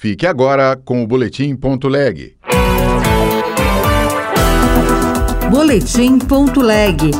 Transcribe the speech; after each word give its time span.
Fique 0.00 0.28
agora 0.28 0.76
com 0.76 1.02
o 1.02 1.06
Boletim.leg. 1.08 2.36
Boletim.leg. 5.50 7.10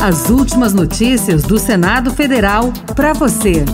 As 0.00 0.30
últimas 0.30 0.72
notícias 0.72 1.42
do 1.42 1.58
Senado 1.58 2.10
Federal 2.10 2.72
para 2.96 3.12
você. 3.12 3.66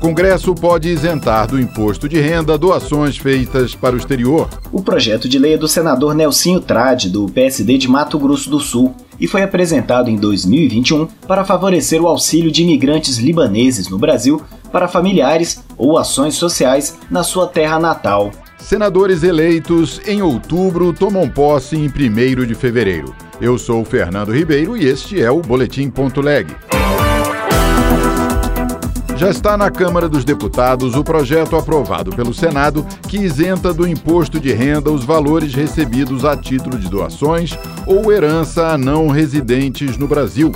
Congresso 0.00 0.52
pode 0.52 0.88
isentar 0.88 1.46
do 1.46 1.60
imposto 1.60 2.08
de 2.08 2.18
renda 2.20 2.58
doações 2.58 3.16
feitas 3.16 3.76
para 3.76 3.94
o 3.94 3.98
exterior. 3.98 4.48
O 4.72 4.82
projeto 4.82 5.28
de 5.28 5.38
lei 5.38 5.54
é 5.54 5.58
do 5.58 5.68
senador 5.68 6.12
Nelsinho 6.12 6.60
Trade, 6.60 7.08
do 7.08 7.26
PSD 7.28 7.78
de 7.78 7.86
Mato 7.86 8.18
Grosso 8.18 8.50
do 8.50 8.58
Sul, 8.58 8.96
e 9.20 9.28
foi 9.28 9.42
apresentado 9.42 10.08
em 10.08 10.16
2021 10.16 11.06
para 11.26 11.44
favorecer 11.44 12.02
o 12.02 12.08
auxílio 12.08 12.50
de 12.50 12.62
imigrantes 12.62 13.18
libaneses 13.18 13.88
no 13.88 13.98
Brasil 13.98 14.42
para 14.70 14.88
familiares 14.88 15.62
ou 15.76 15.98
ações 15.98 16.34
sociais 16.34 16.98
na 17.10 17.22
sua 17.22 17.46
terra 17.46 17.78
natal. 17.78 18.30
Senadores 18.58 19.22
eleitos 19.22 20.00
em 20.06 20.20
outubro 20.20 20.92
tomam 20.92 21.28
posse 21.28 21.76
em 21.76 21.86
1 21.86 22.46
de 22.46 22.54
fevereiro. 22.54 23.14
Eu 23.40 23.56
sou 23.56 23.84
Fernando 23.84 24.32
Ribeiro 24.32 24.76
e 24.76 24.84
este 24.84 25.22
é 25.22 25.30
o 25.30 25.40
Boletim.leg. 25.40 26.54
Já 29.18 29.30
está 29.30 29.56
na 29.56 29.68
Câmara 29.68 30.08
dos 30.08 30.24
Deputados 30.24 30.94
o 30.94 31.02
projeto 31.02 31.56
aprovado 31.56 32.14
pelo 32.14 32.32
Senado 32.32 32.86
que 33.08 33.16
isenta 33.16 33.74
do 33.74 33.84
imposto 33.84 34.38
de 34.38 34.52
renda 34.52 34.92
os 34.92 35.02
valores 35.04 35.52
recebidos 35.54 36.24
a 36.24 36.36
título 36.36 36.78
de 36.78 36.88
doações 36.88 37.50
ou 37.84 38.12
herança 38.12 38.68
a 38.68 38.78
não 38.78 39.08
residentes 39.08 39.96
no 39.96 40.06
Brasil. 40.06 40.52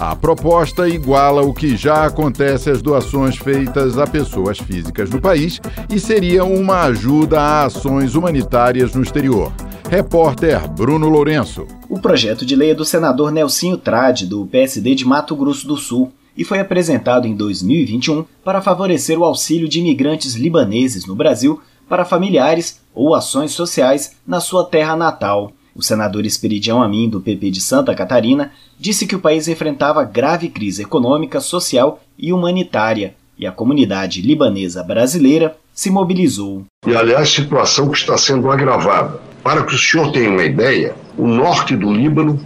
A 0.00 0.16
proposta 0.16 0.88
iguala 0.88 1.42
o 1.42 1.52
que 1.52 1.76
já 1.76 2.06
acontece 2.06 2.70
às 2.70 2.80
doações 2.80 3.36
feitas 3.36 3.98
a 3.98 4.06
pessoas 4.06 4.58
físicas 4.58 5.10
do 5.10 5.20
país 5.20 5.60
e 5.90 6.00
seria 6.00 6.42
uma 6.42 6.84
ajuda 6.84 7.38
a 7.38 7.64
ações 7.66 8.14
humanitárias 8.14 8.94
no 8.94 9.02
exterior. 9.02 9.52
Repórter 9.90 10.66
Bruno 10.70 11.06
Lourenço. 11.06 11.66
O 11.86 12.00
projeto 12.00 12.46
de 12.46 12.56
lei 12.56 12.70
é 12.70 12.74
do 12.74 12.82
senador 12.82 13.30
Nelsinho 13.30 13.76
Trade, 13.76 14.24
do 14.24 14.46
PSD 14.46 14.94
de 14.94 15.04
Mato 15.04 15.36
Grosso 15.36 15.68
do 15.68 15.76
Sul, 15.76 16.10
e 16.34 16.44
foi 16.44 16.60
apresentado 16.60 17.26
em 17.26 17.34
2021 17.34 18.24
para 18.42 18.62
favorecer 18.62 19.18
o 19.18 19.24
auxílio 19.24 19.68
de 19.68 19.80
imigrantes 19.80 20.34
libaneses 20.34 21.04
no 21.04 21.14
Brasil 21.14 21.60
para 21.86 22.06
familiares 22.06 22.80
ou 22.94 23.14
ações 23.14 23.50
sociais 23.50 24.16
na 24.26 24.40
sua 24.40 24.64
terra 24.64 24.96
natal. 24.96 25.52
O 25.80 25.82
senador 25.82 26.26
Esperidião 26.26 26.82
Amin, 26.82 27.08
do 27.08 27.22
PP 27.22 27.52
de 27.52 27.62
Santa 27.62 27.94
Catarina, 27.94 28.52
disse 28.78 29.06
que 29.06 29.16
o 29.16 29.18
país 29.18 29.48
enfrentava 29.48 30.04
grave 30.04 30.50
crise 30.50 30.82
econômica, 30.82 31.40
social 31.40 32.02
e 32.18 32.34
humanitária, 32.34 33.14
e 33.38 33.46
a 33.46 33.50
comunidade 33.50 34.20
libanesa 34.20 34.82
brasileira 34.82 35.56
se 35.72 35.90
mobilizou. 35.90 36.66
E, 36.86 36.94
aliás, 36.94 37.30
situação 37.30 37.88
que 37.88 37.96
está 37.96 38.18
sendo 38.18 38.50
agravada. 38.50 39.22
Para 39.42 39.62
que 39.62 39.74
o 39.74 39.78
senhor 39.78 40.12
tenha 40.12 40.28
uma 40.28 40.44
ideia, 40.44 40.94
o 41.16 41.26
norte 41.26 41.74
do 41.74 41.90
Líbano 41.90 42.38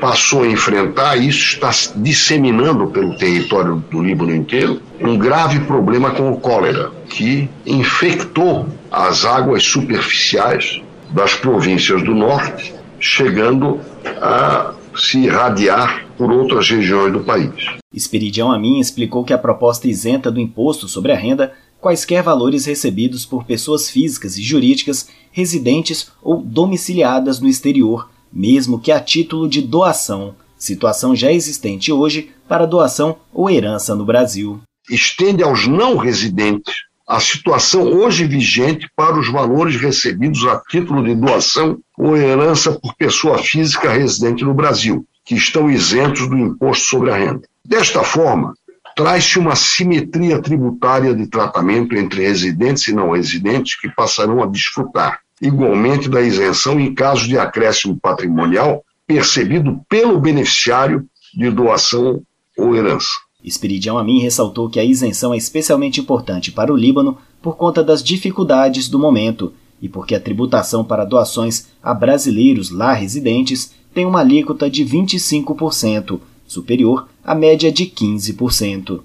passou 0.00 0.42
a 0.42 0.48
enfrentar, 0.48 1.14
isso 1.14 1.54
está 1.54 1.70
disseminando 1.94 2.88
pelo 2.88 3.16
território 3.16 3.84
do 3.88 4.02
Líbano 4.02 4.34
inteiro, 4.34 4.82
um 5.00 5.16
grave 5.16 5.60
problema 5.60 6.10
com 6.10 6.32
o 6.32 6.40
cólera, 6.40 6.90
que 7.08 7.48
infectou 7.64 8.66
as 8.90 9.24
águas 9.24 9.62
superficiais 9.62 10.82
das 11.12 11.34
províncias 11.34 12.02
do 12.02 12.14
norte, 12.14 12.79
chegando 13.00 13.80
a 14.20 14.74
se 14.94 15.18
irradiar 15.18 16.06
por 16.16 16.30
outras 16.30 16.68
regiões 16.68 17.12
do 17.12 17.20
país. 17.20 17.52
Esperidião 17.92 18.52
Amin 18.52 18.78
explicou 18.78 19.24
que 19.24 19.32
a 19.32 19.38
proposta 19.38 19.88
isenta 19.88 20.30
do 20.30 20.40
imposto 20.40 20.86
sobre 20.86 21.12
a 21.12 21.16
renda 21.16 21.52
quaisquer 21.80 22.22
valores 22.22 22.66
recebidos 22.66 23.24
por 23.24 23.44
pessoas 23.44 23.88
físicas 23.88 24.36
e 24.36 24.42
jurídicas 24.42 25.08
residentes 25.32 26.12
ou 26.22 26.42
domiciliadas 26.42 27.40
no 27.40 27.48
exterior, 27.48 28.10
mesmo 28.32 28.78
que 28.78 28.92
a 28.92 29.00
título 29.00 29.48
de 29.48 29.62
doação, 29.62 30.34
situação 30.58 31.16
já 31.16 31.32
existente 31.32 31.90
hoje 31.90 32.30
para 32.46 32.66
doação 32.66 33.16
ou 33.32 33.48
herança 33.48 33.94
no 33.94 34.04
Brasil. 34.04 34.60
Estende 34.90 35.42
aos 35.42 35.66
não 35.66 35.96
residentes 35.96 36.89
a 37.10 37.18
situação 37.18 37.82
hoje 37.82 38.24
vigente 38.24 38.88
para 38.94 39.18
os 39.18 39.28
valores 39.28 39.74
recebidos 39.74 40.46
a 40.46 40.62
título 40.70 41.02
de 41.02 41.12
doação 41.12 41.80
ou 41.98 42.16
herança 42.16 42.70
por 42.70 42.94
pessoa 42.94 43.36
física 43.36 43.90
residente 43.90 44.44
no 44.44 44.54
Brasil, 44.54 45.04
que 45.24 45.34
estão 45.34 45.68
isentos 45.68 46.28
do 46.28 46.38
imposto 46.38 46.84
sobre 46.84 47.10
a 47.10 47.16
renda. 47.16 47.42
Desta 47.64 48.04
forma, 48.04 48.54
traz-se 48.94 49.40
uma 49.40 49.56
simetria 49.56 50.40
tributária 50.40 51.12
de 51.12 51.26
tratamento 51.26 51.96
entre 51.96 52.22
residentes 52.22 52.86
e 52.86 52.94
não 52.94 53.10
residentes 53.10 53.74
que 53.80 53.88
passarão 53.88 54.40
a 54.40 54.46
desfrutar 54.46 55.18
igualmente 55.42 56.08
da 56.08 56.20
isenção 56.20 56.78
em 56.78 56.94
caso 56.94 57.26
de 57.26 57.36
acréscimo 57.36 57.98
patrimonial 57.98 58.84
percebido 59.04 59.80
pelo 59.88 60.20
beneficiário 60.20 61.04
de 61.34 61.50
doação 61.50 62.22
ou 62.56 62.76
herança. 62.76 63.10
Esperidião 63.44 63.98
Amin 63.98 64.20
ressaltou 64.20 64.68
que 64.68 64.78
a 64.78 64.84
isenção 64.84 65.32
é 65.32 65.36
especialmente 65.36 66.00
importante 66.00 66.52
para 66.52 66.72
o 66.72 66.76
Líbano 66.76 67.16
por 67.40 67.56
conta 67.56 67.82
das 67.82 68.02
dificuldades 68.02 68.88
do 68.88 68.98
momento 68.98 69.52
e 69.80 69.88
porque 69.88 70.14
a 70.14 70.20
tributação 70.20 70.84
para 70.84 71.04
doações 71.04 71.68
a 71.82 71.94
brasileiros 71.94 72.70
lá 72.70 72.92
residentes 72.92 73.72
tem 73.94 74.04
uma 74.04 74.20
alíquota 74.20 74.68
de 74.68 74.84
25%, 74.84 76.20
superior 76.46 77.08
à 77.24 77.34
média 77.34 77.72
de 77.72 77.86
15% 77.86 79.00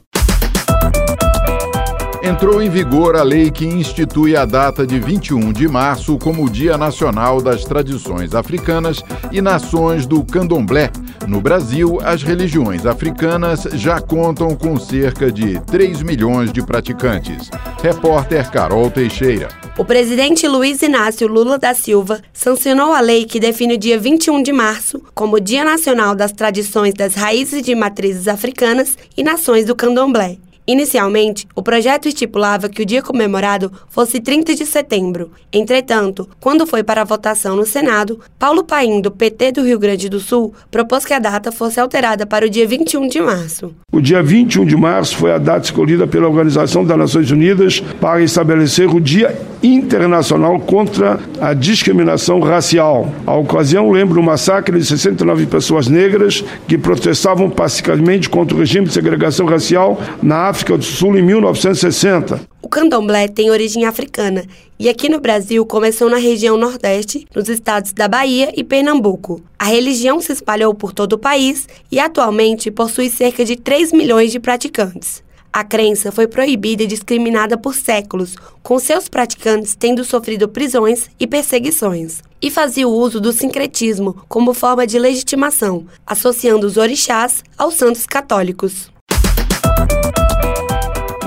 entrou 2.26 2.60
em 2.60 2.70
vigor 2.72 3.16
a 3.16 3.22
lei 3.22 3.52
que 3.52 3.66
institui 3.66 4.36
a 4.36 4.46
data 4.46 4.86
de 4.86 5.00
21 5.00 5.54
de 5.54 5.68
março 5.68 6.18
como 6.18 6.50
Dia 6.50 6.76
Nacional 6.76 7.40
das 7.40 7.64
Tradições 7.64 8.34
Africanas 8.34 9.04
e 9.32 9.42
Nações 9.42 10.08
do 10.08 10.24
Candomblé. 10.24 10.90
No 11.28 11.40
Brasil, 11.40 12.00
as 12.04 12.24
religiões 12.24 12.88
africanas 12.88 13.68
já 13.74 14.02
contam 14.02 14.56
com 14.56 14.80
cerca 14.80 15.32
de 15.32 15.60
3 15.66 16.02
milhões 16.02 16.52
de 16.52 16.66
praticantes. 16.66 17.52
Repórter 17.82 18.50
Carol 18.50 18.90
Teixeira. 18.90 19.50
O 19.78 19.86
presidente 19.86 20.48
Luiz 20.48 20.82
Inácio 20.82 21.28
Lula 21.28 21.60
da 21.60 21.76
Silva 21.76 22.22
sancionou 22.34 22.92
a 22.92 23.02
lei 23.02 23.26
que 23.26 23.40
define 23.40 23.76
o 23.76 23.78
dia 23.78 24.00
21 24.00 24.42
de 24.42 24.52
março 24.52 25.00
como 25.14 25.40
Dia 25.40 25.64
Nacional 25.64 26.16
das 26.16 26.32
Tradições 26.32 26.96
das 26.96 27.14
Raízes 27.14 27.62
de 27.62 27.76
Matrizes 27.76 28.28
Africanas 28.28 28.98
e 29.16 29.22
Nações 29.22 29.66
do 29.66 29.76
Candomblé. 29.76 30.38
Inicialmente, 30.68 31.48
o 31.54 31.62
projeto 31.62 32.08
estipulava 32.08 32.68
que 32.68 32.82
o 32.82 32.86
dia 32.86 33.02
comemorado 33.02 33.72
fosse 33.88 34.20
30 34.20 34.56
de 34.56 34.66
setembro. 34.66 35.30
Entretanto, 35.54 36.28
quando 36.40 36.66
foi 36.66 36.84
para 36.84 37.02
a 37.02 37.06
votação 37.06 37.56
no 37.56 37.68
Senado, 37.68 38.20
Paulo 38.40 38.64
Paim, 38.64 39.00
do 39.00 39.12
PT 39.12 39.52
do 39.52 39.64
Rio 39.64 39.78
Grande 39.78 40.10
do 40.10 40.20
Sul, 40.20 40.56
propôs 40.72 41.06
que 41.06 41.14
a 41.14 41.20
data 41.20 41.52
fosse 41.52 41.80
alterada 41.80 42.26
para 42.26 42.48
o 42.48 42.50
dia 42.50 42.68
21 42.68 43.08
de 43.08 43.22
março. 43.22 43.76
O 43.94 44.02
dia 44.02 44.24
21 44.24 44.66
de 44.66 44.76
março 44.76 45.16
foi 45.18 45.32
a 45.32 45.38
data 45.38 45.66
escolhida 45.66 46.08
pela 46.08 46.28
Organização 46.28 46.84
das 46.84 46.98
Nações 46.98 47.30
Unidas 47.30 47.80
para 48.02 48.24
estabelecer 48.24 48.90
o 48.90 49.00
Dia 49.00 49.38
Internacional 49.62 50.60
contra 50.60 51.20
a 51.40 51.54
Discriminação 51.54 52.40
Racial. 52.40 53.12
A 53.26 53.36
ocasião 53.36 53.92
lembra 53.92 54.20
o 54.20 54.24
massacre 54.24 54.78
de 54.80 54.86
69 54.86 55.46
pessoas 55.46 55.88
negras 55.88 56.44
que 56.68 56.78
protestavam 56.78 57.50
pacificamente 57.50 58.30
contra 58.30 58.56
o 58.56 58.60
regime 58.60 58.88
de 58.88 58.94
segregação 58.94 59.46
racial 59.46 60.02
na 60.22 60.50
África 60.50 60.55
África 60.56 60.78
do 60.78 60.86
Sul 60.86 61.18
em 61.18 61.22
1960. 61.22 62.48
O 62.62 62.70
candomblé 62.70 63.28
tem 63.28 63.52
origem 63.52 63.84
africana 63.84 64.46
e 64.80 64.88
aqui 64.88 65.10
no 65.10 65.20
Brasil 65.20 65.66
começou 65.66 66.10
na 66.10 66.16
região 66.16 66.56
Nordeste, 66.56 67.28
nos 67.36 67.50
estados 67.50 67.92
da 67.92 68.08
Bahia 68.08 68.54
e 68.56 68.64
Pernambuco. 68.64 69.42
A 69.60 69.66
religião 69.66 70.22
se 70.22 70.32
espalhou 70.32 70.74
por 70.74 70.94
todo 70.94 71.14
o 71.14 71.18
país 71.18 71.68
e 71.92 72.00
atualmente 72.00 72.72
possui 72.72 73.10
cerca 73.10 73.44
de 73.44 73.58
3 73.58 73.92
milhões 73.92 74.32
de 74.32 74.40
praticantes. 74.40 75.22
A 75.52 75.62
crença 75.62 76.10
foi 76.10 76.26
proibida 76.26 76.84
e 76.84 76.88
discriminada 76.88 77.58
por 77.58 77.76
séculos, 77.76 78.38
com 78.64 78.80
seus 78.80 79.10
praticantes 79.10 79.76
tendo 79.76 80.06
sofrido 80.06 80.48
prisões 80.48 81.10
e 81.20 81.28
perseguições. 81.28 82.22
E 82.42 82.50
fazia 82.50 82.88
o 82.88 82.94
uso 82.94 83.20
do 83.20 83.34
sincretismo 83.34 84.16
como 84.30 84.54
forma 84.54 84.88
de 84.88 84.98
legitimação, 84.98 85.86
associando 86.08 86.66
os 86.66 86.78
orixás 86.78 87.44
aos 87.58 87.74
santos 87.74 88.06
católicos. 88.06 88.95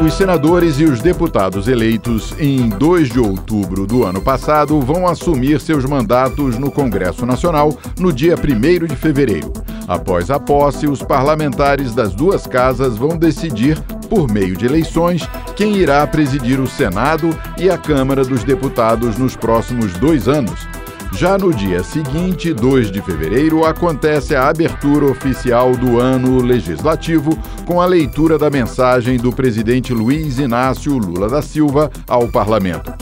Os 0.00 0.14
senadores 0.14 0.78
e 0.78 0.84
os 0.84 1.00
deputados 1.00 1.66
eleitos 1.66 2.32
em 2.38 2.68
2 2.68 3.10
de 3.10 3.18
outubro 3.18 3.84
do 3.84 4.04
ano 4.04 4.22
passado 4.22 4.80
vão 4.80 5.08
assumir 5.08 5.60
seus 5.60 5.84
mandatos 5.84 6.56
no 6.56 6.70
Congresso 6.70 7.26
Nacional 7.26 7.76
no 7.98 8.12
dia 8.12 8.36
1 8.36 8.86
de 8.86 8.94
fevereiro. 8.94 9.52
Após 9.88 10.30
a 10.30 10.38
posse, 10.38 10.86
os 10.86 11.02
parlamentares 11.02 11.96
das 11.96 12.14
duas 12.14 12.46
casas 12.46 12.96
vão 12.96 13.18
decidir, 13.18 13.76
por 14.08 14.30
meio 14.30 14.56
de 14.56 14.66
eleições, 14.66 15.28
quem 15.56 15.76
irá 15.76 16.06
presidir 16.06 16.60
o 16.60 16.68
Senado 16.68 17.36
e 17.58 17.68
a 17.68 17.76
Câmara 17.76 18.24
dos 18.24 18.44
Deputados 18.44 19.18
nos 19.18 19.34
próximos 19.34 19.92
dois 19.94 20.28
anos. 20.28 20.77
Já 21.12 21.37
no 21.37 21.52
dia 21.52 21.82
seguinte, 21.82 22.52
2 22.52 22.93
de 22.93 23.02
fevereiro, 23.02 23.64
acontece 23.64 24.37
a 24.37 24.49
abertura 24.49 25.06
oficial 25.06 25.76
do 25.76 25.99
ano 25.99 26.40
legislativo 26.40 27.37
com 27.66 27.81
a 27.81 27.87
leitura 27.87 28.38
da 28.38 28.49
mensagem 28.49 29.16
do 29.16 29.32
presidente 29.32 29.93
Luiz 29.93 30.38
Inácio 30.38 30.96
Lula 30.96 31.28
da 31.28 31.43
Silva 31.43 31.90
ao 32.06 32.28
parlamento. 32.28 32.94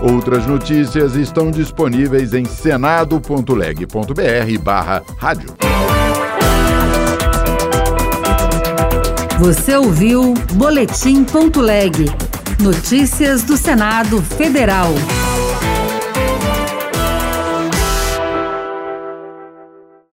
Outras 0.00 0.46
notícias 0.46 1.14
estão 1.14 1.50
disponíveis 1.50 2.32
em 2.32 2.46
senado.leg.br/barra 2.46 5.02
rádio. 5.18 5.54
Você 9.38 9.76
ouviu 9.76 10.32
Boletim.leg. 10.52 12.06
Notícias 12.60 13.42
do 13.42 13.56
Senado 13.56 14.22
Federal. 14.22 14.92